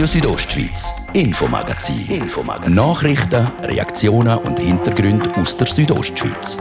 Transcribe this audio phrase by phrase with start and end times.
[0.00, 2.06] Radio Südostschweiz, Infomagazin.
[2.08, 2.72] Infomagazin.
[2.72, 6.56] Nachrichten, Reaktionen und Hintergründe aus der Südostschweiz.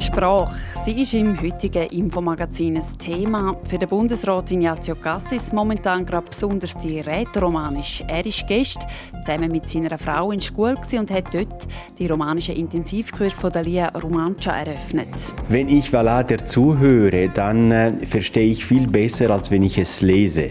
[0.00, 3.56] Die Sprache Sie ist im heutigen Infomagazin ein Thema.
[3.62, 8.02] Für den Bundesrat Ignazio Cassis momentan gerade besonders die Rätoromanisch.
[8.08, 8.80] Er ist Gast
[9.24, 11.68] zusammen mit seiner Frau in der Schule und hat dort
[12.00, 15.32] die romanischen Intensivkurs von der Lia Romancia eröffnet.
[15.48, 20.50] Wenn ich Valader zuhöre, dann äh, verstehe ich viel besser, als wenn ich es lese.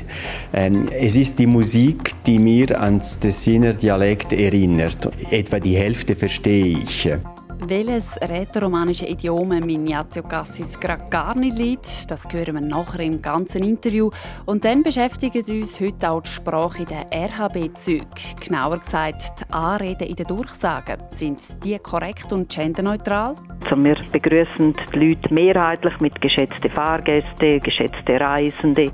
[0.54, 5.12] Ähm, es ist die Musik, die mir ans Tessiner Dialekt erinnert.
[5.30, 7.10] Etwa die Hälfte verstehe ich.
[7.68, 13.64] Welches rätoromanische Idiom Ignazio Cassis gerade gar nicht liegt, das hören wir nachher im ganzen
[13.64, 14.10] Interview.
[14.48, 18.08] Und dann beschäftigen sie uns heute auch die Sprache in den RHB-Zügen.
[18.44, 21.04] Genauer gesagt, die Anreden in den Durchsagen.
[21.12, 23.36] Sind die korrekt und genderneutral?
[23.64, 28.92] Also wir begrüßen die Leute mehrheitlich mit geschätzte Fahrgäste, geschätzte Reisende.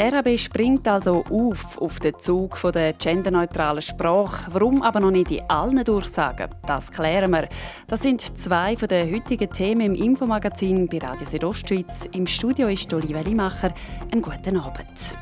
[0.00, 4.50] RAB springt also auf auf den Zug von der genderneutralen Sprache.
[4.50, 6.48] Warum aber noch nicht in allen Durchsagen?
[6.66, 7.50] Das klären wir.
[7.86, 12.08] Das sind zwei von den heutigen Themen im Infomagazin bei Radio Südostschweiz.
[12.12, 13.74] Im Studio ist Olivia Limacher.
[14.10, 15.18] Einen guten Abend.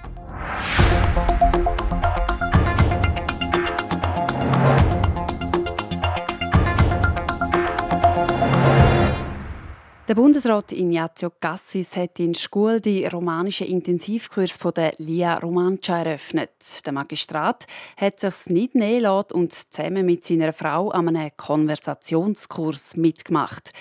[10.09, 16.51] Der Bundesrat Ignazio Cassis hat in Schule die romanischen Intensivkurs von der Lia Romancia eröffnet.
[16.87, 22.97] Der Magistrat hat sich nicht nehmen lassen und zusammen mit seiner Frau an einem Konversationskurs
[22.97, 23.73] mitgemacht.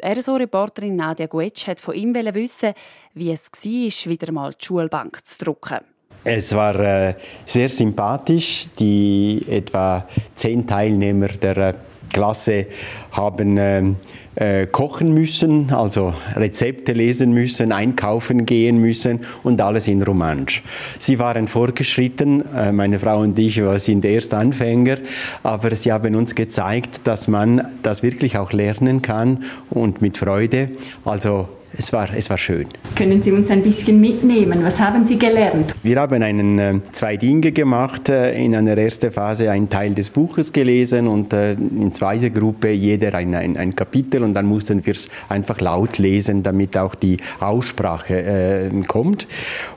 [0.00, 2.74] Die RSO-Reporterin Nadia Guetsch hat von ihm wissen,
[3.14, 5.78] wie es war, wieder mal die Schulbank zu drucken.
[6.24, 7.14] Es war äh,
[7.44, 8.66] sehr sympathisch.
[8.76, 11.74] Die etwa zehn Teilnehmer der äh,
[12.12, 12.66] Klasse
[13.12, 13.96] haben ähm,
[14.36, 20.62] äh, kochen müssen, also Rezepte lesen müssen, einkaufen gehen müssen und alles in Romansch.
[20.98, 24.98] Sie waren vorgeschritten, äh, meine Frau und ich sind erst Anfänger,
[25.42, 30.70] aber sie haben uns gezeigt, dass man das wirklich auch lernen kann und mit Freude.
[31.04, 31.48] Also
[31.78, 32.66] es war, es war schön.
[32.96, 34.60] Können Sie uns ein bisschen mitnehmen?
[34.62, 35.74] Was haben Sie gelernt?
[35.82, 38.08] Wir haben einen, äh, zwei Dinge gemacht.
[38.08, 42.70] Äh, in einer ersten Phase einen Teil des Buches gelesen und äh, in zweiter Gruppe
[42.70, 46.94] jeder ein, ein, ein Kapitel und dann mussten wir es einfach laut lesen, damit auch
[46.94, 49.26] die Aussprache äh, kommt.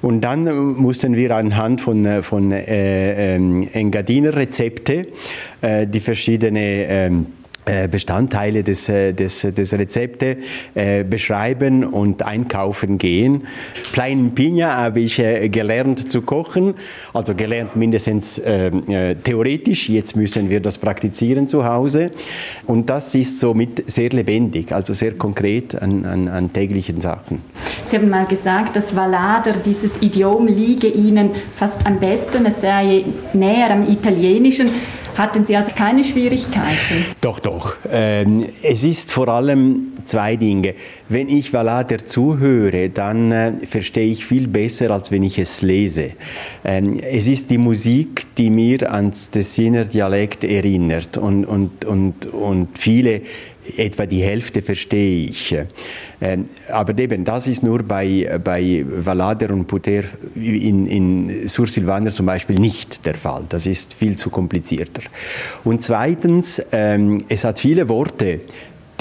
[0.02, 5.08] Und dann mussten wir anhand von, äh, von äh, ähm, Engadiner Rezepte
[5.62, 7.39] äh, die verschiedenen ähm, äh,
[7.92, 10.38] Bestandteile des, äh, des, des Rezepte
[10.74, 13.44] äh, beschreiben und einkaufen gehen.
[13.92, 16.74] Plain Pina habe ich äh, gelernt zu kochen,
[17.14, 19.90] also gelernt mindestens ähm, äh, theoretisch.
[19.90, 22.12] Jetzt müssen wir das praktizieren zu Hause.
[22.66, 27.42] Und das ist somit sehr lebendig, also sehr konkret an, an, an täglichen Sachen.
[27.86, 32.46] Sie haben mal gesagt, dass Valader, dieses Idiom, liege Ihnen fast am besten.
[32.46, 33.04] Es sei
[33.34, 34.70] näher am Italienischen.
[35.20, 37.06] Hatten Sie also keine Schwierigkeiten?
[37.20, 37.76] Doch, doch.
[37.92, 40.76] Ähm, es ist vor allem zwei Dinge.
[41.10, 46.12] Wenn ich Valader zuhöre, dann äh, verstehe ich viel besser, als wenn ich es lese.
[46.64, 52.78] Ähm, es ist die Musik, die mir ans Tessiner Dialekt erinnert und, und, und, und
[52.78, 53.20] viele
[53.78, 55.56] etwa die Hälfte verstehe ich.
[56.22, 60.04] Ähm, aber eben, das ist nur bei, bei Valader und Puter
[60.36, 63.44] in, in Sursilvaner zum Beispiel nicht der Fall.
[63.50, 65.04] Das ist viel zu komplizierter.
[65.64, 68.42] Und zweitens, ähm, es hat viele Worte,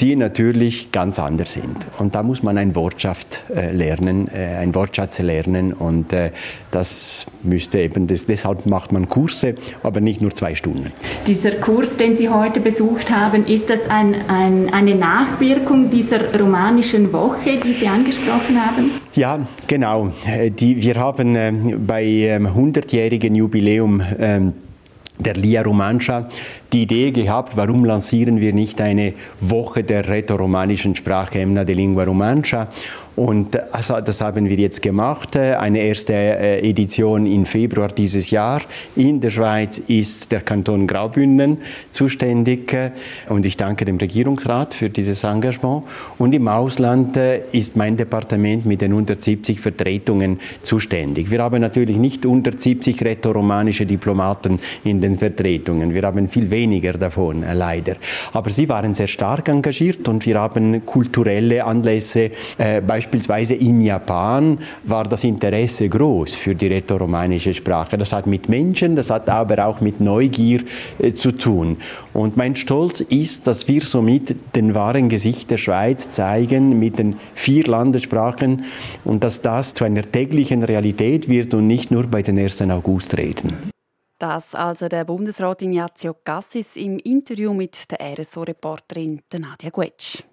[0.01, 1.85] die natürlich ganz anders sind.
[1.97, 6.31] Und da muss man ein Wortschaft äh, lernen, äh, ein Wortschatz lernen und äh,
[6.71, 10.91] das müsste eben, das, deshalb macht man Kurse, aber nicht nur zwei Stunden.
[11.27, 17.11] Dieser Kurs, den Sie heute besucht haben, ist das ein, ein, eine Nachwirkung dieser romanischen
[17.11, 18.91] Woche, die Sie angesprochen haben?
[19.15, 20.11] Ja, genau.
[20.59, 24.53] Die, wir haben bei 100-jährigen ähm, Jubiläum ähm,
[25.19, 26.29] der Lia Romancia
[26.73, 32.03] die Idee gehabt, warum lancieren wir nicht eine Woche der rätoromanischen Sprache Emna de Lingua
[32.03, 32.69] Romancia
[33.19, 35.35] und also das haben wir jetzt gemacht.
[35.35, 38.61] Eine erste äh, Edition im Februar dieses Jahr.
[38.95, 41.57] In der Schweiz ist der Kanton Graubünden
[41.89, 42.73] zuständig.
[43.27, 45.83] Und ich danke dem Regierungsrat für dieses Engagement.
[46.17, 51.29] Und im Ausland äh, ist mein Departement mit den 170 Vertretungen zuständig.
[51.29, 55.93] Wir haben natürlich nicht 170 rätoromanische Diplomaten in den Vertretungen.
[55.93, 57.95] Wir haben viel weniger weniger davon, äh, leider.
[58.33, 64.59] Aber sie waren sehr stark engagiert und wir haben kulturelle Anlässe, äh, beispielsweise in Japan
[64.83, 67.97] war das Interesse groß für die rätoromanische Sprache.
[67.97, 70.61] Das hat mit Menschen, das hat aber auch mit Neugier
[70.99, 71.77] äh, zu tun.
[72.13, 77.15] Und mein Stolz ist, dass wir somit den wahren Gesicht der Schweiz zeigen mit den
[77.35, 78.65] vier Landessprachen
[79.05, 82.61] und dass das zu einer täglichen Realität wird und nicht nur bei den 1.
[82.61, 83.78] August-Reden.
[84.19, 90.23] Das also der Bundesrat Ignazio Cassis im Interview mit der RSO-Reporterin Nadia Guetsch.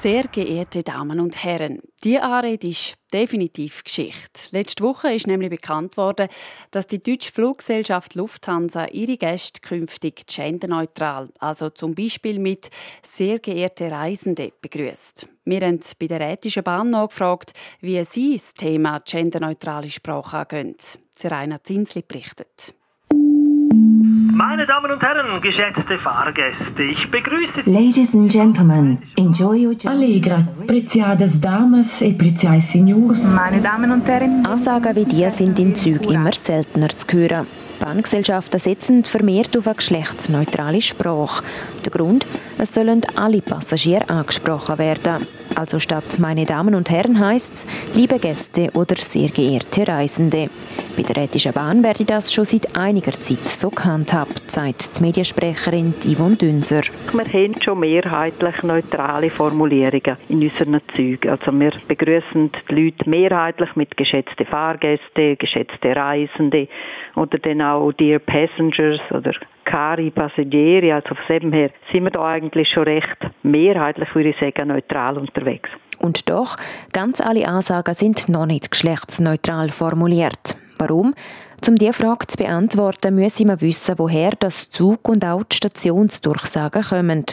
[0.00, 4.42] Sehr geehrte Damen und Herren, die Anrede ist definitiv Geschichte.
[4.52, 6.28] Letzte Woche ist nämlich bekannt worden,
[6.70, 12.70] dass die deutsche Fluggesellschaft Lufthansa ihre Gäste künftig genderneutral, also zum Beispiel mit
[13.02, 15.28] «sehr geehrte Reisende» begrüßt.
[15.44, 17.50] Wir haben bei der Rätischen Bahn nachgefragt,
[17.80, 20.76] wie sie das Thema genderneutrale Sprache angehen.
[21.10, 22.72] Serena Zinsli berichtet.
[24.38, 27.72] Meine Damen und Herren, geschätzte Fahrgäste, ich begrüße Sie.
[27.72, 30.22] Ladies and gentlemen, enjoy your journey.
[30.22, 33.24] Allegra, preziadas damas e preziai signors.
[33.24, 34.46] Meine Damen und Herren.
[34.46, 37.48] Ansagen wie die sind in Zügen immer seltener zu hören.
[37.80, 41.42] Bahngesellschaften setzen vermehrt auf eine geschlechtsneutrale Sprache.
[41.84, 42.24] Der Grund,
[42.58, 45.26] es sollen alle Passagiere angesprochen werden.
[45.58, 50.50] Also statt meine Damen und Herren heißt es liebe Gäste oder sehr geehrte Reisende.
[50.96, 55.94] Bei der Rätischen Bahn werde das schon seit einiger Zeit so gehandhabt, sagt die Mediensprecherin
[56.04, 56.82] Yvonne Dünser.
[57.12, 61.28] Wir haben schon mehrheitlich neutrale Formulierungen in unseren Zügen.
[61.28, 66.68] Also wir begrüßen die Leute mehrheitlich mit geschätzte Fahrgäste, geschätzte Reisende
[67.16, 69.32] oder dann auch Dear Passengers oder
[69.68, 70.92] Cari Passagieri.
[70.92, 75.18] Also von dem her sind wir da eigentlich schon recht mehrheitlich, würde ich sagen, neutral
[75.18, 75.68] unterwegs.
[75.98, 76.56] Und doch,
[76.92, 80.56] ganz alle Ansagen sind noch nicht geschlechtsneutral formuliert.
[80.78, 81.14] Warum?
[81.66, 86.82] Um diese Frage zu beantworten, müssen wir wissen, woher das Zug und auch die Stationsdurchsagen
[86.82, 87.24] kommen.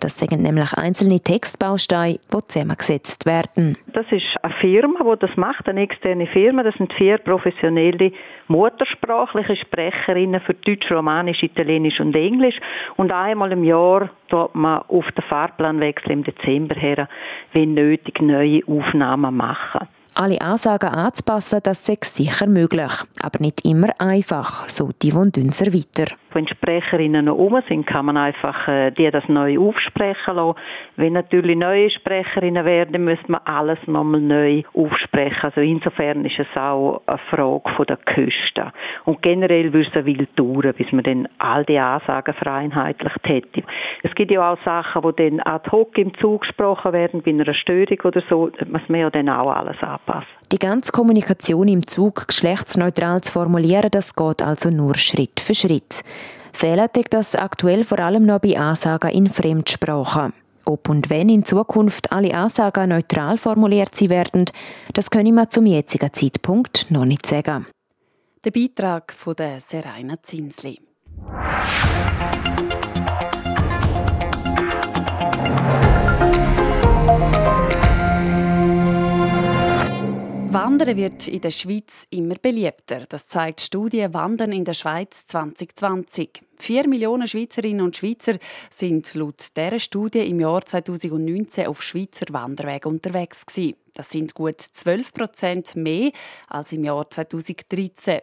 [0.00, 3.76] Das sind nämlich einzelne Textbausteine, die zusammengesetzt werden.
[3.92, 6.62] Das ist eine Firma, die das macht, eine externe Firma.
[6.62, 8.12] Das sind vier professionelle
[8.48, 12.56] muttersprachliche Sprecherinnen für Deutsch, Romanisch, Italienisch und Englisch.
[12.96, 17.08] Und einmal im Jahr tut man auf den Fahrplanwechsel im Dezember her,
[17.52, 19.88] wenn nötig, neue Aufnahmen machen.
[20.14, 26.12] Alle Ansagen anzupassen, das sei sicher möglich, aber nicht immer einfach, so Yvonne Dünser weiter.
[26.34, 30.58] Wenn Sprecherinnen noch um sind, kann man einfach äh, die das neu aufsprechen lassen.
[30.96, 35.38] Wenn natürlich neue Sprecherinnen werden, müsste man alles nochmal neu aufsprechen.
[35.42, 38.72] Also insofern ist es auch eine Frage von der Küste.
[39.04, 43.62] Und generell würde es eine Weile dauern, bis man dann all die Ansagen vereinheitlicht hätte.
[44.02, 47.54] Es gibt ja auch Sachen, die dann ad hoc im Zug gesprochen werden, bei einer
[47.54, 50.41] Störung oder so, muss man ja dann auch alles anpassen.
[50.52, 56.04] Die ganze Kommunikation im Zug geschlechtsneutral zu formulieren, das geht also nur Schritt für Schritt.
[56.52, 60.34] Fehlt das aktuell vor allem noch bei Ansagen in Fremdsprachen.
[60.66, 64.44] Ob und wenn in Zukunft alle Ansagen neutral formuliert sie werden,
[64.92, 67.66] das können wir zum jetzigen Zeitpunkt noch nicht sagen.
[68.44, 70.78] Der Beitrag von der Serena Zinsli.
[80.64, 83.00] Wandern wird in der Schweiz immer beliebter.
[83.08, 86.40] Das zeigt die Studie Wandern in der Schweiz 2020.
[86.56, 88.38] Vier Millionen Schweizerinnen und Schweizer
[88.70, 93.74] sind laut dieser Studie im Jahr 2019 auf Schweizer Wanderwegen unterwegs gewesen.
[93.94, 96.12] Das sind gut 12 Prozent mehr
[96.46, 98.20] als im Jahr 2013.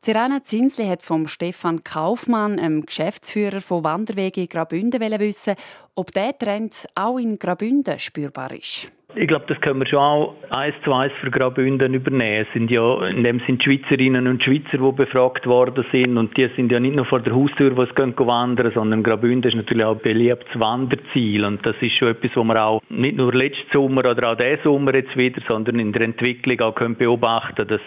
[0.00, 5.54] Sirena Zinsli hat vom Stefan Kaufmann, dem Geschäftsführer von Wanderwege in Grabünden, wissen,
[5.94, 8.90] ob dieser Trend auch in Grabünden spürbar ist.
[9.14, 12.46] Ich glaube, das können wir schon auch eins zu eins für Graubünden übernehmen.
[12.46, 16.18] Es sind ja, in dem sind Schweizerinnen und Schweizer, die befragt worden sind.
[16.18, 19.56] Und die sind ja nicht nur vor der Haustür, wo sie wandern, sondern Graubünden ist
[19.56, 21.46] natürlich auch ein beliebtes Wanderziel.
[21.46, 24.62] Und das ist schon etwas, was wir auch nicht nur letzten Sommer oder auch diesen
[24.62, 27.80] Sommer jetzt wieder, sondern in der Entwicklung auch können beobachten dass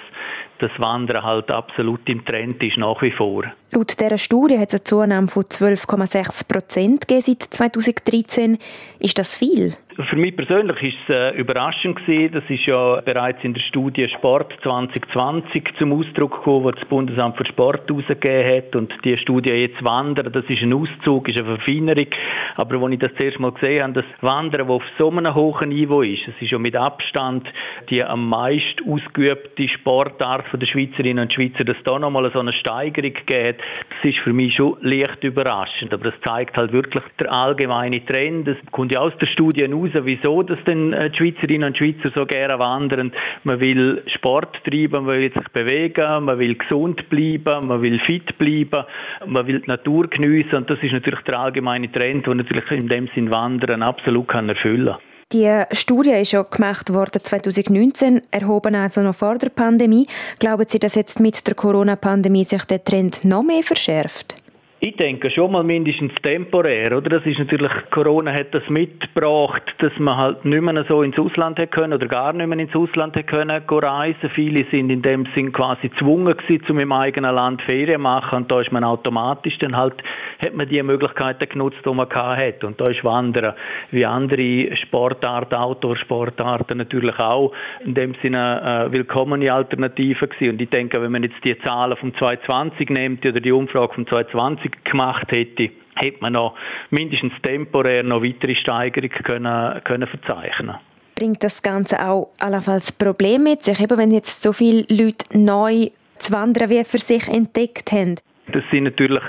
[0.61, 3.43] das Wandern halt absolut im Trend ist nach wie vor.
[3.71, 8.59] Laut dieser Studie hat es eine Zunahme von 12,6 Prozent seit 2013.
[8.99, 9.73] Ist das viel?
[9.97, 12.33] Für mich persönlich ist es äh, überraschend gewesen.
[12.33, 17.35] Das ist ja bereits in der Studie Sport 2020 zum Ausdruck gekommen, wo das Bundesamt
[17.35, 18.75] für Sport herausgegeben hat.
[18.75, 22.07] Und die Studie jetzt Wandern, das ist ein Auszug, ist eine Verfeinerung.
[22.55, 25.69] Aber als ich das zuerst mal gesehen habe, das Wandern, das auf so einem hohen
[25.69, 27.45] Niveau ist, es ist ja mit Abstand
[27.89, 33.13] die am meisten ausgeübte Sportart der Schweizerinnen und Schweizer, dass da nochmal so eine Steigerung
[33.25, 35.93] geht, das ist für mich schon leicht überraschend.
[35.93, 38.47] Aber das zeigt halt wirklich der allgemeine Trend.
[38.47, 42.11] Das kommt ja aus der Studie raus, wieso das denn äh, die Schweizerinnen und Schweizer
[42.13, 43.11] so gerne wandern.
[43.43, 48.37] Man will Sport treiben, man will sich bewegen, man will gesund bleiben, man will fit
[48.37, 48.85] bleiben,
[49.25, 52.87] man will die Natur geniessen und das ist natürlich der allgemeine Trend, der natürlich in
[52.87, 54.97] dem Sinn Wandern absolut kann erfüllen kann.
[55.33, 60.05] Die Studie ist ja gemacht worden 2019, erhoben also noch vor der Pandemie.
[60.39, 64.40] Glauben Sie, dass jetzt mit der Corona-Pandemie sich der Trend noch mehr verschärft?
[64.83, 67.19] Ich denke schon mal mindestens temporär, oder?
[67.19, 71.59] Das ist natürlich, Corona hat das mitgebracht, dass man halt nicht mehr so ins Ausland
[71.59, 74.31] hätte können oder gar nicht mehr ins Ausland hätte können reisen.
[74.33, 78.51] Viele sind in dem Sinn quasi gezwungen gewesen, zum im eigenen Land Ferien machen und
[78.51, 79.93] da ist man automatisch dann halt,
[80.39, 82.63] hat man die Möglichkeiten genutzt, die man hat.
[82.63, 83.53] Und da ist Wandern
[83.91, 87.53] wie andere Sportarten, Outdoor-Sportarten natürlich auch
[87.85, 90.53] in dem Sinne äh, willkommene Alternative gewesen.
[90.53, 94.07] Und ich denke, wenn man jetzt die Zahlen vom 2020 nimmt oder die Umfrage vom
[94.07, 96.55] 2020 gemacht hätte, hätte man noch
[96.89, 100.75] mindestens temporär noch weitere Steigerungen können, können verzeichnen
[101.15, 105.89] Bringt das Ganze auch allenfalls Probleme mit sich, eben wenn jetzt so viele Leute neu
[106.17, 108.15] das Wandern wie für sich entdeckt haben?
[108.51, 109.23] Das sind natürlich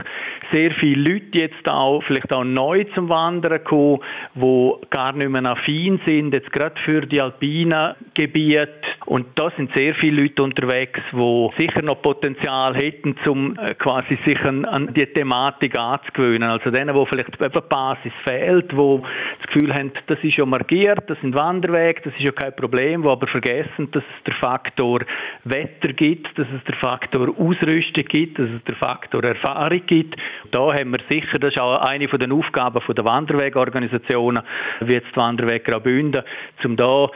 [0.52, 4.00] sehr viele Leute jetzt auch, vielleicht auch neu zum Wandern gekommen,
[4.34, 8.72] die gar nicht mehr affin sind, jetzt gerade für die alpinen Gebiete.
[9.06, 14.18] Und da sind sehr viele Leute unterwegs, die sicher noch Potenzial hätten, um äh, quasi
[14.24, 16.48] sich an, an die Thematik anzugewöhnen.
[16.48, 19.02] Also denen, wo vielleicht eben Basis fehlt, wo
[19.38, 23.02] das Gefühl haben, das ist ja markiert, das sind Wanderwege, das ist ja kein Problem,
[23.02, 25.00] wo aber vergessen, dass es der Faktor
[25.44, 30.16] Wetter gibt, dass es der Faktor Ausrüstung gibt, dass es der Faktor Erfahrung gibt
[30.52, 34.42] da haben wir sicher, das ist auch eine von den Aufgaben der Wanderwegorganisationen,
[34.80, 36.22] wie jetzt Wanderweg Graubünden,
[36.62, 37.08] um da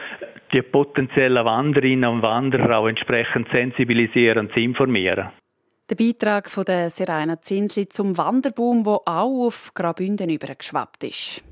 [0.53, 5.29] die potenziellen Wanderinnen und Wanderer auch entsprechend sensibilisieren und zu informieren.
[5.89, 11.43] Der Beitrag von der Serena Zinsli zum Wanderboom, der auch auf Graubünden übergeschwappt ist.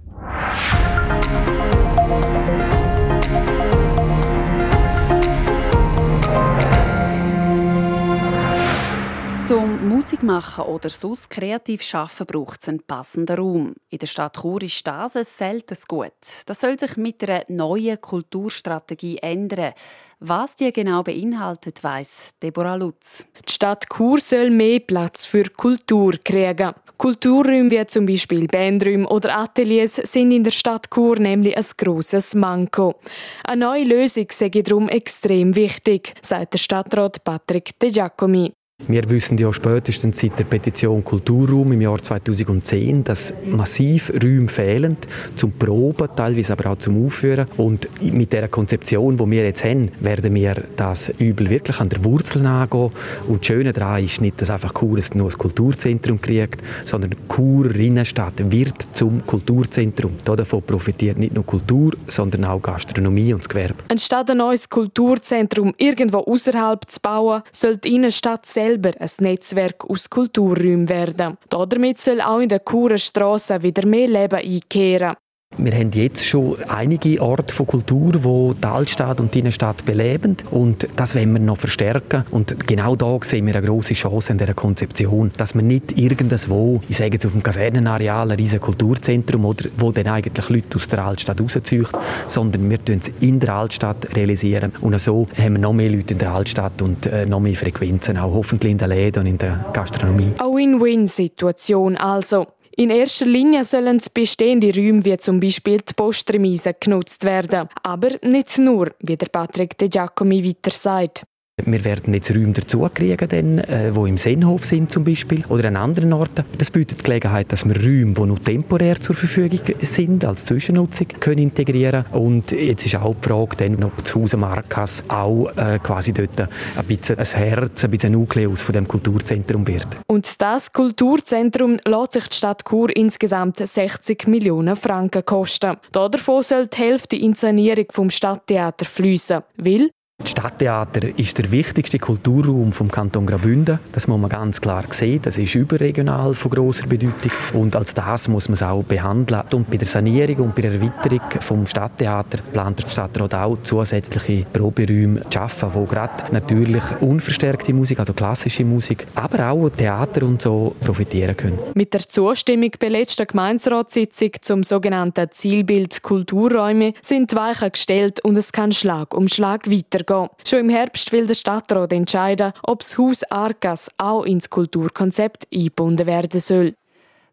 [9.47, 13.75] Zum Musik machen oder sonst kreativ schaffen braucht es einen passenden Raum.
[13.89, 16.13] In der Stadt Chur ist das ein seltenes Gut.
[16.47, 19.73] Das soll sich mit einer neuen Kulturstrategie ändern.
[20.19, 23.23] Was die genau beinhaltet, weiss Deborah Lutz.
[23.47, 26.73] Die Stadt Chur soll mehr Platz für Kultur kriegen.
[26.97, 32.33] Kulturräume wie zum Beispiel Bandräume oder Ateliers sind in der Stadt Chur nämlich ein grosses
[32.33, 32.95] Manko.
[33.43, 38.51] Eine neue Lösung sei darum extrem wichtig, sagt der Stadtrat Patrick De Giacomi.
[38.87, 44.97] Wir wissen ja spätestens seit der Petition Kulturraum im Jahr 2010, dass massiv Räume fehlen
[45.37, 47.47] zum Proben, teilweise aber auch zum Aufführen.
[47.55, 52.03] Und mit der Konzeption, die wir jetzt haben, werden wir das Übel wirklich an der
[52.03, 52.91] Wurzel angehen.
[53.27, 58.51] Und das Schöne daran ist nicht, dass einfach Chur ein Kulturzentrum kriegt, sondern Chur Innenstadt
[58.51, 60.17] wird zum Kulturzentrum.
[60.25, 63.75] Davon profitiert nicht nur Kultur, sondern auch Gastronomie und das Gewerbe.
[63.87, 69.85] Anstatt ein neues Kulturzentrum irgendwo außerhalb zu bauen, soll die Innenstadt selbst selber ein Netzwerk
[69.85, 71.37] aus Kulturräumen werden.
[71.49, 75.15] Damit soll auch in der Churer Straße wieder mehr Leben einkehren.
[75.57, 80.35] Wir haben jetzt schon einige Orte von Kultur, wo die Altstadt und die Innenstadt beleben
[80.51, 84.37] und das wollen wir noch verstärken und genau da sehen wir eine große Chance in
[84.37, 89.45] dieser Konzeption, dass man nicht irgendwo, ich sage jetzt auf dem Kasernenareal, ein riesiges Kulturzentrum
[89.45, 91.87] oder wo dann eigentlich Leute aus der Altstadt rauszieht,
[92.27, 96.13] sondern wir tun es in der Altstadt realisieren und so haben wir noch mehr Leute
[96.13, 99.37] in der Altstadt und äh, noch mehr Frequenzen, auch hoffentlich in den Läden und in
[99.37, 100.33] der Gastronomie.
[100.37, 102.47] Eine Win-Win-Situation also.
[102.77, 107.69] In erster Linie sollen bestehende Räume wie zum Beispiel die Postremise genutzt werden.
[107.83, 111.25] Aber nicht nur, wie der Patrick De Giacomi weiter sagt.
[111.63, 115.69] Wir werden jetzt Räume dazu kriegen, dann, äh, wo im Sennhof sind zum Beispiel oder
[115.69, 116.43] an anderen Orten.
[116.57, 121.07] Das bietet die Gelegenheit, dass wir Räume, die nur temporär zur Verfügung sind, als Zwischennutzung
[121.19, 125.79] können integrieren Und jetzt ist auch die Frage, dann, ob das Haus Markas auch äh,
[125.81, 126.49] quasi dort ein
[126.87, 129.87] bisschen ein Herz, ein bisschen ein Nukleus von dem Kulturzentrum wird.
[130.07, 135.77] Und das Kulturzentrum lässt sich die Stadt Chur insgesamt 60 Millionen Franken kosten.
[135.93, 141.51] Davon soll die Hälfte in die Sanierung vom Stadttheater fließen, weil das Stadttheater ist der
[141.51, 143.79] wichtigste Kulturraum vom Kanton Graubünden.
[143.91, 145.19] Das muss man ganz klar sehen.
[145.21, 149.43] Das ist überregional von großer Bedeutung und als das muss man es auch behandeln.
[149.53, 154.45] Und bei der Sanierung und bei der Erweiterung vom Stadttheater plant der Stadtrat auch zusätzliche
[154.53, 160.41] Proberäume zu schaffen, wo gerade natürlich unverstärkte Musik, also klassische Musik, aber auch Theater und
[160.41, 161.59] so profitieren können.
[161.73, 168.37] Mit der Zustimmung bei letzter Gemeinsratssitzung zum sogenannten Zielbild Kulturräume sind die Weichen gestellt und
[168.37, 170.29] es kann Schlag um Schlag weitergehen weitergehen.
[170.45, 176.05] Schon im Herbst will der Stadtrat entscheiden, ob das Haus Arkas auch ins Kulturkonzept eingebunden
[176.05, 176.75] werden soll.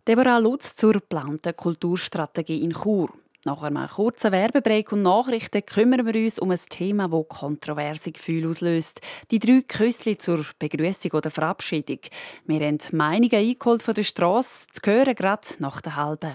[0.06, 3.10] Deborah Lutz zur geplanten Kulturstrategie in Chur.
[3.44, 8.48] Nach einem kurzen Werbebreak und Nachrichten kümmern wir uns um ein Thema, das kontroverse Gefühle
[8.48, 9.00] auslöst.
[9.32, 11.98] Die drei Küssli zur Begrüßung oder Verabschiedung.
[12.46, 16.34] Wir haben Meinungen eingeholt von der Straße, zu hören gerade nach der halben.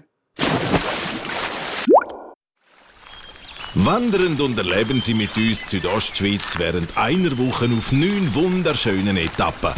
[3.86, 9.72] Wandernd und erleben Sie mit uns Südostschweiz während einer Woche auf neun wunderschönen Etappen.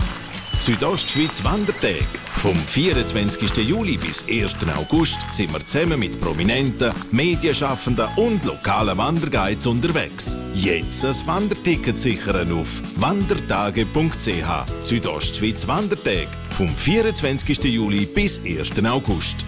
[0.57, 2.05] Südostschweiz Wandertag.
[2.35, 3.57] Vom 24.
[3.57, 4.55] Juli bis 1.
[4.77, 10.37] August sind wir zusammen mit Prominenten, Medienschaffenden und lokalen Wanderguides unterwegs.
[10.53, 14.65] Jetzt ein Wanderticket sichern auf wandertage.ch.
[14.81, 16.27] Südostschweiz Wandertag.
[16.49, 17.65] Vom 24.
[17.65, 18.81] Juli bis 1.
[18.85, 19.45] August.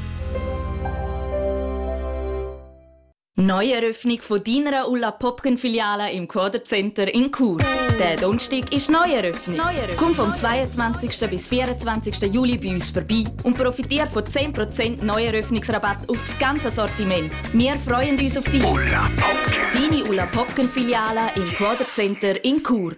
[3.38, 7.60] Neueröffnung von deiner Ulla Popken Filiale im Quartercenter in Chur.
[7.98, 9.56] Der Donnerstag ist Neueröffnung.
[9.56, 9.96] Neueröffnung.
[9.98, 11.30] Komm vom 22.
[11.30, 12.34] bis 24.
[12.34, 17.32] Juli bei uns vorbei und profitiere von 10% Neueröffnungsrabatt auf das ganze Sortiment.
[17.54, 18.64] Wir freuen uns auf dich.
[18.66, 19.90] Ulla Popken.
[19.90, 22.98] Deine Ulla Popken Filiale im Quartercenter in Chur.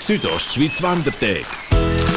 [0.00, 1.44] Südostschweiz Wandertag.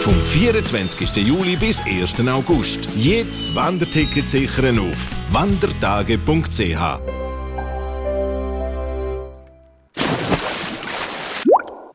[0.01, 1.15] Vom 24.
[1.17, 2.27] Juli bis 1.
[2.27, 2.89] August.
[2.96, 7.00] Jetzt Wanderticket sichern auf wandertage.ch.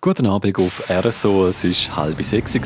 [0.01, 2.57] Guten Abend auf RSO, es war halb sechs.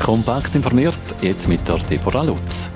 [0.00, 2.70] Kompakt informiert, jetzt mit der Deborah Lutz.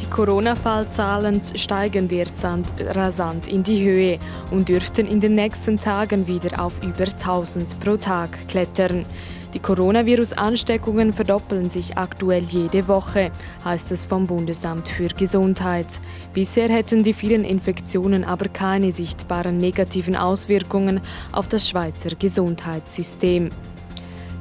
[0.00, 4.18] Die Corona-Fallzahlen steigen derzeit rasant in die Höhe
[4.50, 9.06] und dürften in den nächsten Tagen wieder auf über 1000 pro Tag klettern.
[9.54, 13.32] Die Coronavirus-Ansteckungen verdoppeln sich aktuell jede Woche,
[13.64, 15.86] heißt es vom Bundesamt für Gesundheit.
[16.32, 21.00] Bisher hätten die vielen Infektionen aber keine sichtbaren negativen Auswirkungen
[21.32, 23.50] auf das Schweizer Gesundheitssystem.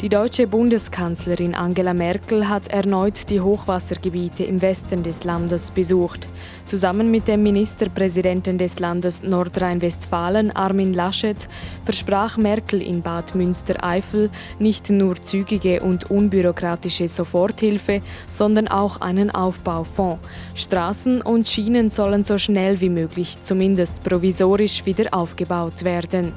[0.01, 6.29] Die deutsche Bundeskanzlerin Angela Merkel hat erneut die Hochwassergebiete im Westen des Landes besucht.
[6.65, 11.49] Zusammen mit dem Ministerpräsidenten des Landes Nordrhein-Westfalen, Armin Laschet,
[11.83, 20.25] versprach Merkel in Bad Münstereifel nicht nur zügige und unbürokratische Soforthilfe, sondern auch einen Aufbaufonds.
[20.55, 26.31] Straßen und Schienen sollen so schnell wie möglich, zumindest provisorisch, wieder aufgebaut werden.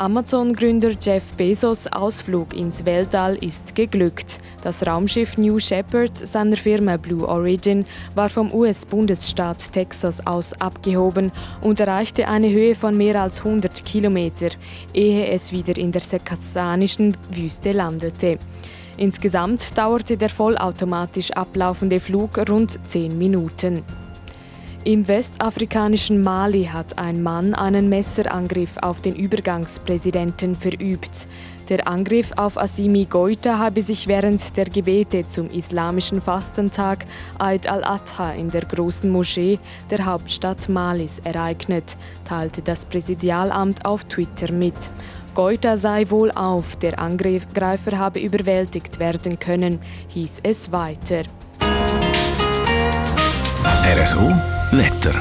[0.00, 4.38] Amazon-Gründer Jeff Bezos Ausflug ins Weltall ist geglückt.
[4.62, 7.84] Das Raumschiff New Shepard seiner Firma Blue Origin
[8.14, 14.48] war vom US-Bundesstaat Texas aus abgehoben und erreichte eine Höhe von mehr als 100 Kilometer,
[14.94, 18.38] ehe es wieder in der texanischen Wüste landete.
[18.96, 23.82] Insgesamt dauerte der vollautomatisch ablaufende Flug rund 10 Minuten.
[24.82, 31.26] Im westafrikanischen Mali hat ein Mann einen Messerangriff auf den Übergangspräsidenten verübt.
[31.68, 37.04] Der Angriff auf Asimi Goita habe sich während der Gebete zum islamischen Fastentag
[37.38, 39.58] Eid al-Adha in der großen Moschee
[39.90, 44.90] der Hauptstadt Malis ereignet, teilte das Präsidialamt auf Twitter mit.
[45.34, 51.22] Goita sei wohl auf, der Angreifer habe überwältigt werden können, hieß es weiter.
[53.84, 55.20] RSO Wetter.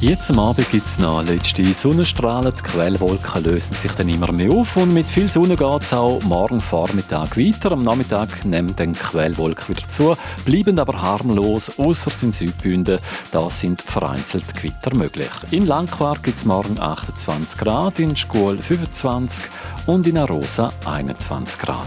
[0.00, 2.52] Jetzt am Abend gibt es noch letzte Sonnenstrahlen.
[2.56, 6.20] Die Quellwolken lösen sich dann immer mehr auf und mit viel Sonne geht es auch
[6.22, 7.72] morgen Vormittag weiter.
[7.72, 12.98] Am Nachmittag nehmen dann Quellwolken wieder zu, bleiben aber harmlos, außer den Südbünden.
[13.30, 15.30] Da sind vereinzelt Gewitter möglich.
[15.52, 19.44] In Langquart gibt es morgen 28 Grad, in Schkuhl 25
[19.86, 21.86] und in Arosa 21 Grad.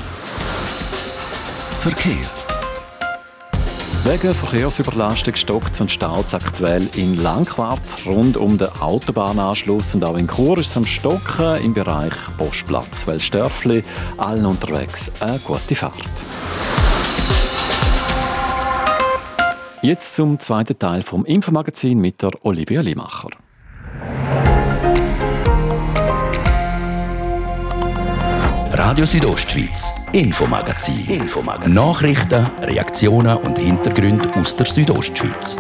[1.80, 2.41] Verkehr.
[4.04, 10.28] Wegen Verkehrsüberlastung stockt und staut aktuell in Langquart rund um den Autobahnanschluss und auch in
[10.28, 13.84] Chur ist es am Stocken im Bereich Postplatz, weil Störfli
[14.18, 15.94] allen unterwegs eine gute Fahrt.
[19.84, 23.30] Jetzt zum zweiten Teil vom Infomagazin mit der Olivia Limacher.
[28.84, 31.06] Radio Südostschweiz, Infomagazin.
[31.06, 31.72] Infomagazin.
[31.72, 35.56] Nachrichten, Reaktionen und Hintergründe aus der Südostschweiz.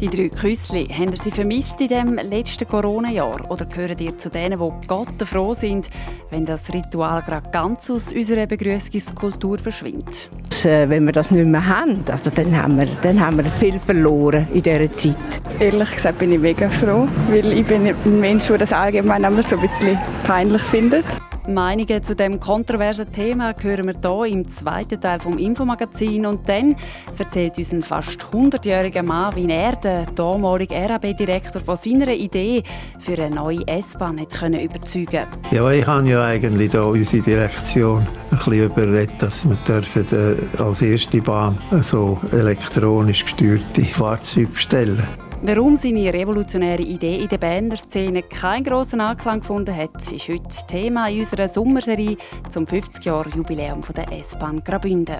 [0.00, 3.50] Die drei Küssli, haben ihr sie vermisst in dem letzten Corona-Jahr?
[3.50, 5.90] Oder gehören ihr zu denen, die Gott froh sind,
[6.30, 10.30] wenn das Ritual gerade ganz aus unserer Begrüßungskultur verschwindet?
[10.64, 13.78] Äh, wenn wir das nicht mehr haben, also dann, haben wir, dann haben wir viel
[13.78, 15.16] verloren in dieser Zeit.
[15.58, 19.56] Ehrlich gesagt bin ich mega froh, weil ich bin ein Mensch, der das allgemein so
[19.56, 21.04] ein bisschen peinlich findet.
[21.48, 26.76] Meinungen zu dem kontroversen Thema hören wir hier im zweiten Teil vom Infomagazin und dann
[27.18, 32.62] erzählt uns ein fast 100-jähriger Mann, wie er, der damalige RAB-Direktor, von seiner Idee
[33.00, 38.64] für eine neue S-Bahn überzeugen Ja, ich habe ja eigentlich da unsere Direktion ein bisschen
[38.64, 45.27] überredet, dass wir äh, als erste Bahn so elektronisch gesteuerte Fahrzeuge bestellen.
[45.40, 50.66] Warum seine revolutionäre Idee in der Berner Szene keinen grossen Anklang gefunden hat, ist heute
[50.66, 52.16] Thema in unserer Sommerserie
[52.48, 55.18] zum 50-Jahr-Jubiläum der S-Bahn Graubünden.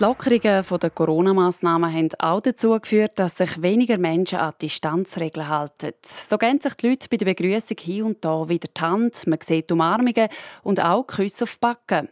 [0.00, 5.46] Die Lockerungen der Corona-Massnahmen haben auch dazu geführt, dass sich weniger Menschen an die Distanzregeln
[5.46, 5.92] halten.
[6.02, 9.40] So gehen sich die Leute bei der Begrüßung hier und da wieder die Hand, man
[9.42, 10.30] sieht Umarmungen
[10.62, 12.08] und auch Küsse auf die Backen.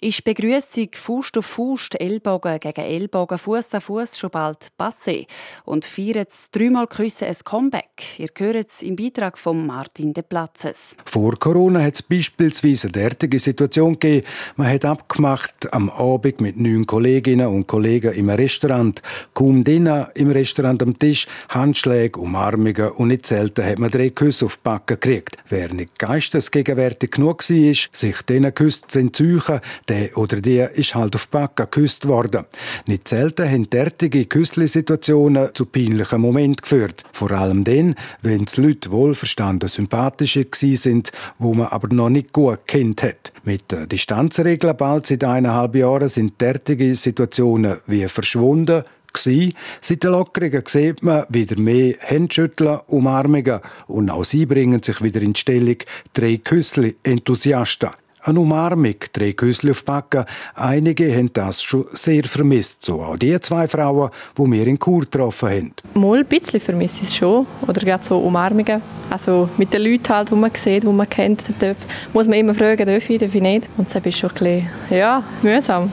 [0.00, 5.26] Ist Begrüßung Fuß auf Fuß, Ellbogen gegen Ellbogen, Fuß an Fuß schon bald passé
[5.64, 8.18] und feiert das dreimal Küssen ein Comeback?
[8.18, 10.96] Ihr hört es im Beitrag von Martin de Platzes.
[11.04, 14.26] Vor Corona hat es beispielsweise eine derartige Situation gegeben.
[14.56, 19.00] Man hat abgemacht am Abend mit neun Kolleginnen und Kollegen im Restaurant.
[19.32, 24.44] Kaum drinnen im Restaurant am Tisch, Handschläge, Umarmungen und nicht selten hat man drei Küsse
[24.46, 25.38] auf die Backen gekriegt.
[25.48, 30.94] Wer nicht geistesgegenwärtig genug war, sich diesen Küssen zu entzüchen, Sachen, der oder die ist
[30.94, 32.44] halt auf die Backe geküsst worden.
[32.86, 37.04] Nicht selten haben derartige Küssli-Situationen zu peinlichen Momenten geführt.
[37.12, 42.66] Vor allem dann, wenn die Leute wohlverstanden sympathische sind, wo man aber noch nicht gut
[42.66, 43.32] kennt hat.
[43.44, 49.54] Mit der Distanzregel bald seit eineinhalb Jahren sind derartige Situationen wie verschwunden, gewesen.
[49.80, 55.22] Seit den Lockerungen sieht man wieder mehr Händschütteln, Umarmungen und auch sie bringen sich wieder
[55.22, 55.76] in die Stellung
[56.12, 57.90] drei Küssli-Enthusiasten.
[58.26, 60.24] Eine Umarmung, drei Küssel auf die Backen.
[60.54, 62.82] Einige haben das schon sehr vermisst.
[62.82, 64.08] So auch die zwei Frauen,
[64.38, 65.72] die wir in Kur getroffen haben.
[65.92, 67.46] Mal ein bisschen vermisse ich es schon.
[67.68, 68.80] Oder gerade so Umarmungen.
[69.10, 71.76] Also mit den Leuten, halt, die man sieht, die man kennt, darf,
[72.14, 73.66] muss man immer fragen, darf ich, darf ich nicht.
[73.76, 75.92] Und das ist schon ein bisschen, ja, mühsam.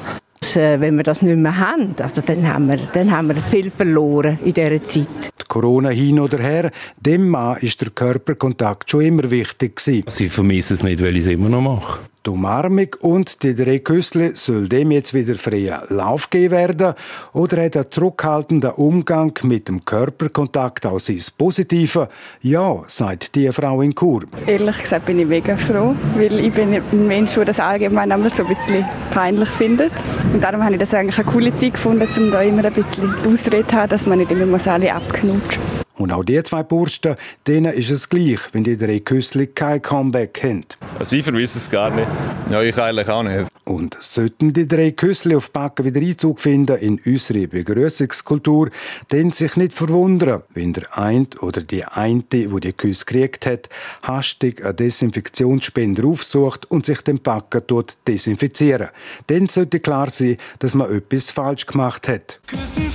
[0.56, 3.72] Äh, wenn wir das nicht mehr haben, also dann, haben wir, dann haben wir viel
[3.72, 5.08] verloren in dieser Zeit.
[5.40, 10.06] Die Corona hin oder her, dem Mann ist der Körperkontakt schon immer wichtig gewesen.
[10.08, 12.00] Sie vermissen es nicht, weil ich es immer noch mache.
[12.24, 16.94] Die und die drei Küssle soll dem jetzt wieder freien Lauf geben werden
[17.34, 22.08] oder hat der zurückhaltende Umgang mit dem Körperkontakt auch sein Positives?
[22.44, 24.26] Ja, sagt die Frau in Chur.
[24.46, 28.32] Ehrlich gesagt bin ich mega froh, weil ich bin ein Mensch, der das allgemein einmal
[28.32, 29.94] so ein bisschen peinlich findet.
[30.32, 33.16] Und darum habe ich das eigentlich eine coole Zeit gefunden, um da immer ein bisschen
[33.26, 35.60] Ausrede zu haben, dass man nicht immer alle abknutscht.
[35.98, 37.16] Und auch die zwei Bursten,
[37.48, 40.66] denen ist es gleich, wenn die drei Küssli kein Comeback haben.
[40.98, 42.08] Also ich vermisse es gar nicht.
[42.50, 43.52] Ja, ich eigentlich auch nicht.
[43.64, 48.72] Und sollten die drei Küssli auf Backen wieder Einzug finden in unsere Begrüßungskultur,
[49.10, 53.70] dann sich nicht verwundern, wenn der eine oder die eine, wo die Küsse gekriegt hat,
[54.02, 58.90] hastig einen Desinfektionsspender aufsucht und sich den Backen dort desinfizieren.
[59.28, 62.40] Dann sollte klar sein, dass man etwas falsch gemacht hat.
[62.48, 62.92] Küssen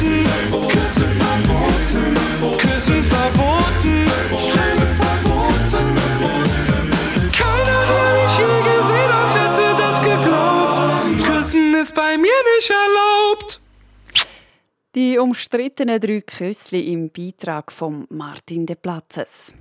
[0.00, 2.14] verboten, Küssen verboten.
[2.58, 4.04] Küssen verboten.
[4.30, 6.90] Küssen verboten.
[7.32, 11.26] Keiner hat mich je gesehen und hätte das geglaubt.
[11.26, 13.60] Küssen ist bei mir nicht erlaubt.
[14.94, 19.52] Die umstrittenen drei Küssli im Beitrag von Martin de Platzes.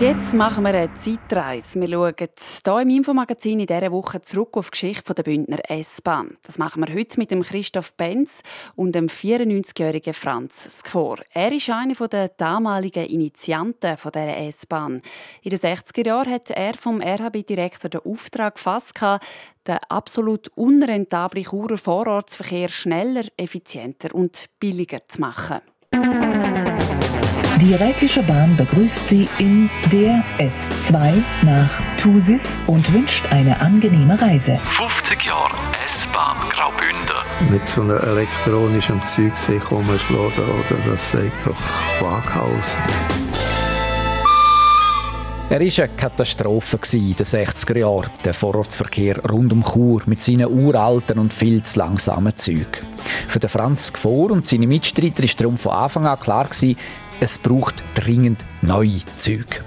[0.00, 1.78] Und jetzt machen wir eine Zeitreise.
[1.78, 6.38] Wir schauen hier im Infomagazin in dieser Woche zurück auf die Geschichte der Bündner S-Bahn.
[6.42, 8.42] Das machen wir heute mit dem Christoph Benz
[8.76, 11.18] und dem 94-jährigen Franz Skor.
[11.34, 15.02] Er ist einer der damaligen Initianten dieser S-Bahn.
[15.42, 18.98] In den 60er Jahren hat er vom RHB-Direktor den Auftrag gefasst,
[19.66, 25.60] den absolut unrentablen Churer Vorortsverkehr schneller, effizienter und billiger zu machen.
[27.60, 31.70] Die Rätische Bahn begrüßt Sie in der S2 nach
[32.00, 34.58] Thusis und wünscht eine angenehme Reise.
[34.70, 35.52] 50 Jahre
[35.84, 37.50] S-Bahn Graubünden.
[37.50, 42.76] Mit so einem elektronischen Zeug kommen oder das sagt doch Waghaus.
[45.50, 50.46] Er war eine Katastrophe in den 60er Jahren, der Vorortsverkehr rund um Chur mit seinen
[50.46, 52.86] uralten und viel zu langsamen Zügen.
[53.28, 56.48] Für den Franz Gfor und seine Mitstreiter war darum von Anfang an klar,
[57.20, 59.60] es braucht dringend neue Züge.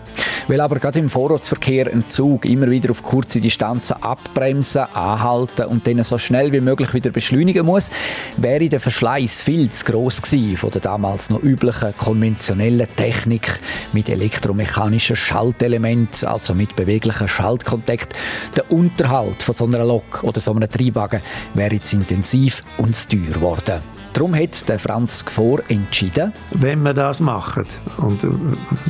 [0.48, 5.88] Weil aber gerade im Vorortsverkehr ein Zug immer wieder auf kurze Distanzen abbremsen, anhalten und
[5.88, 7.92] dann so schnell wie möglich wieder beschleunigen muss,
[8.38, 13.60] wäre der Verschleiß viel zu gross gewesen von der damals noch üblichen konventionellen Technik
[13.94, 18.14] mit elektromechanischen Schaltelementen, also mit beweglichen Schaltkontakt.
[18.56, 21.22] Der Unterhalt von so einer Lok oder so einem Triebwagen
[21.54, 24.03] wäre zu intensiv und zu teuer geworden.
[24.14, 27.66] Darum hat der Franz Gfor entschieden, wenn man das macht,
[27.98, 28.24] und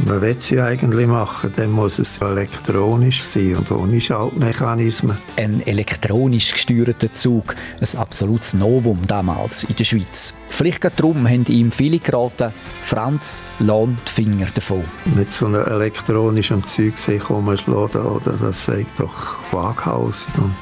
[0.06, 5.18] man will es ja eigentlich machen, dann muss es elektronisch sein und ohne Schaltmechanismen.
[5.38, 10.34] Ein elektronisch gesteuerter Zug, ein absolutes Novum damals in der Schweiz.
[10.50, 12.52] Vielleicht gerade darum haben ihm viele geraten,
[12.84, 14.84] Franz, lohnt die Finger davon.
[15.16, 20.38] Mit so einem elektronischen Zeug sich rumschlagen, oder, das sagt doch waghalsig.
[20.38, 20.54] Und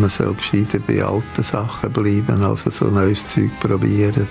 [0.00, 4.26] man soll gescheiter bei alten Sachen bleiben, als so neues Zeug probieren.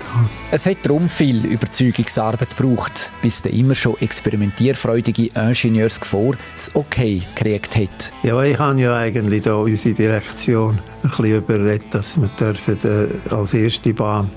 [0.50, 7.76] Es hat darum viel Überzeugungsarbeit gebraucht, bis der immer schon experimentierfreudige Ingenieursgefahr das Okay gekriegt
[7.76, 8.12] hat.
[8.22, 13.34] Ja, ich habe ja eigentlich da unsere Direktion ein bisschen überredet, dass wir dürfen, äh,
[13.34, 14.30] als erste Bahn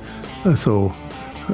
[0.55, 0.93] so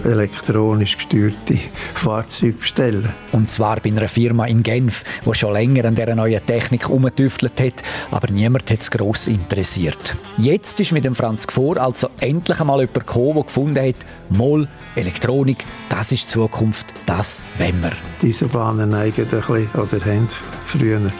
[0.03, 1.57] elektronisch gesteuerte
[1.93, 3.09] Fahrzeuge bestellen.
[3.31, 7.59] Und zwar bei einer Firma in Genf, die schon länger an dieser neuen Technik herumgetüftelt
[7.59, 10.15] hat, aber niemand hat es gross interessiert.
[10.37, 13.95] Jetzt ist mit dem Franz Gfor also endlich einmal jemand gekommen, der gefunden hat,
[14.29, 17.91] Moll, Elektronik, das ist die Zukunft, das wollen wir.
[18.21, 20.27] Diese Bahnen neigen ein bisschen, oder haben
[20.65, 21.11] früher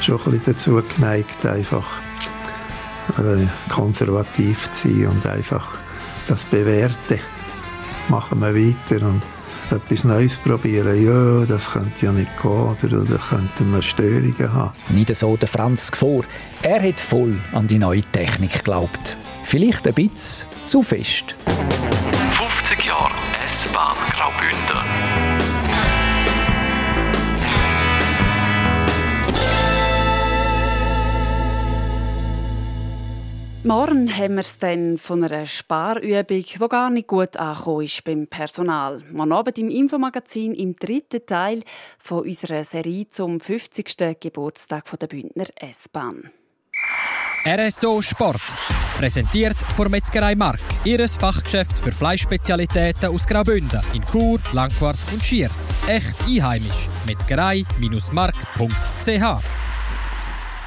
[0.00, 1.86] schon ein bisschen dazu geneigt, einfach
[3.18, 5.78] äh, konservativ zu sein und einfach
[6.26, 7.20] das Bewährte
[8.08, 9.22] machen wir weiter und
[9.70, 11.04] etwas Neues probieren.
[11.04, 14.72] Ja, das könnte ja nicht gehen oder, oder könnten wir Störungen haben.
[14.88, 16.24] Nicht so der Franz vor.
[16.62, 19.16] Er hat voll an die neue Technik geglaubt.
[19.44, 21.34] Vielleicht ein bisschen zu fest.
[22.30, 23.12] 50 Jahre
[23.46, 25.23] S-Bahn Graubünden.
[33.64, 38.26] Morgen haben wir es dann von einer Sparübung, die gar nicht gut angekommen ist beim
[38.26, 39.02] Personal.
[39.10, 41.62] Morgen Abend im Infomagazin im dritten Teil
[41.98, 44.20] von unserer Serie zum 50.
[44.20, 46.30] Geburtstag der Bündner S-Bahn.
[47.46, 48.42] RSO Sport.
[48.98, 50.60] Präsentiert von Metzgerei Mark.
[50.84, 55.70] Ihres Fachgeschäft für Fleischspezialitäten aus Graubünden in Chur, Langquart und Schiers.
[55.86, 56.90] Echt einheimisch.
[57.06, 59.63] Metzgerei-mark.ch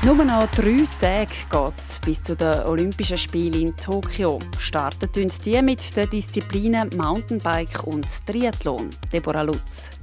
[0.04, 4.40] nur noch drei Tage geht bis zu den Olympischen Spielen in Tokio.
[4.60, 8.90] Starten tun die mit den Disziplinen Mountainbike und Triathlon.
[9.12, 9.97] Deborah Lutz.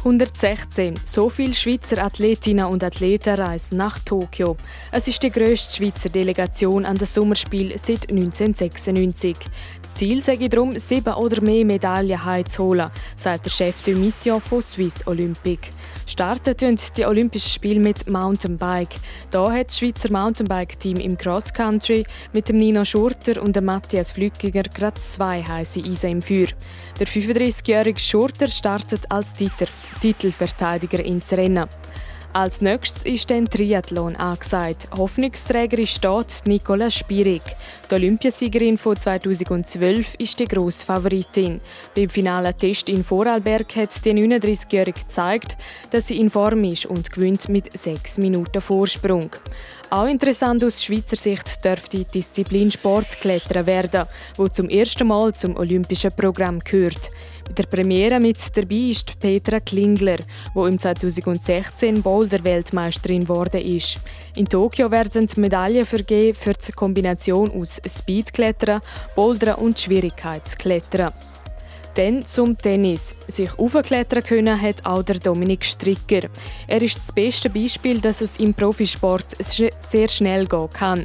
[0.00, 0.98] 116.
[1.04, 4.56] So viele Schweizer Athletinnen und Athleten reisen nach Tokio.
[4.90, 9.36] Es ist die grösste Schweizer Delegation an das Sommerspiel seit 1996.
[9.82, 14.62] Das Ziel sei darum, sieben oder mehr Medaillen heimzuholen, sagt der Chef de Mission von
[14.62, 15.68] Swiss Olympic.
[16.06, 18.96] Starten tun die Olympischen Spiele mit Mountainbike.
[19.30, 24.12] Da hat das Schweizer Mountainbike-Team im Cross Country mit dem Nino Schurter und dem Matthias
[24.12, 26.48] Flückiger gerade zwei heiße Eisen im Feuer.
[26.98, 29.34] Der 35-jährige Schurter startet als
[30.00, 31.68] Titelverteidiger ins Rennen.
[32.32, 34.88] Als nächstes ist dann Triathlon angesagt.
[34.96, 37.42] Hoffnungsträger ist dort Nicola Spirig.
[37.90, 41.60] Die Olympiasiegerin von 2012 ist die grosse Favoritin.
[41.96, 45.56] Beim finalen Test in Vorarlberg hat die 39-Jährige gezeigt,
[45.90, 49.30] dass sie in Form ist und gewinnt mit 6 Minuten Vorsprung.
[49.92, 55.56] Auch interessant aus Schweizer Sicht dürfte die Disziplin Sportklettern werden, wo zum ersten Mal zum
[55.56, 57.10] olympischen Programm gehört.
[57.48, 60.18] Bei der Premiere mit dabei ist Petra Klingler,
[60.54, 63.98] wo im 2016 Boulder-Weltmeisterin geworden ist.
[64.36, 68.82] In Tokio werden Medaillen vergeben für die Kombination aus Speedklettern,
[69.16, 71.12] Bouldern und Schwierigkeitsklettern.
[72.00, 73.14] Dann zum Tennis.
[73.28, 76.30] Sich aufklettern können hat auch der Dominik Stricker.
[76.66, 81.04] Er ist das beste Beispiel, dass es im Profisport sehr schnell gehen kann.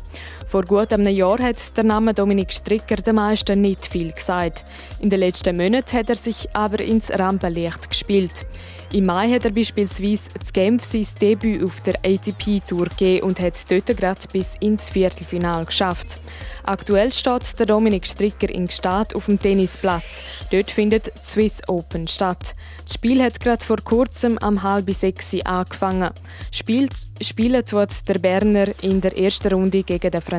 [0.56, 4.63] Vor gut einem Jahr hat der Name Dominik Stricker den meisten nicht viel gesagt.
[5.02, 8.46] In den letzten Monaten hat er sich aber ins Rampenlicht gespielt.
[8.94, 13.56] Im Mai hat er beispielsweise zu Genf sein Debüt auf der ATP-Tour gegeben und hat
[13.56, 16.20] es dort gerade bis ins Viertelfinale geschafft.
[16.63, 20.22] Aktuell steht der Dominik Stricker in Gstaad auf dem Tennisplatz.
[20.50, 22.56] Dort findet die Swiss Open statt.
[22.86, 26.12] Das Spiel hat gerade vor kurzem am halb sechs angefangen.
[26.52, 30.22] Spielt, spielen tut der Berner in der ersten Runde gegen den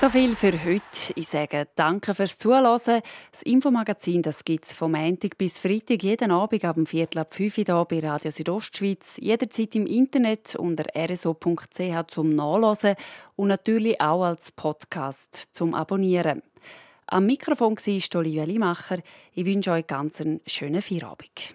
[0.00, 1.12] So viel für heute.
[1.14, 3.02] Ich sage danke fürs Zuhören.
[3.32, 7.58] Das Infomagazin gibt es vom Montag bis Freitag jeden Abend ab dem Viertel ab 5
[7.58, 9.18] Uhr hier bei Radio Südostschweiz.
[9.20, 12.94] Jederzeit im Internet unter rso.ch zum Nachlesen
[13.36, 16.40] und natürlich auch als Podcast zum Abonnieren.
[17.06, 19.00] Am Mikrofon war Olivia Limacher.
[19.34, 21.54] Ich wünsche euch ganz einen schönen Feierabend.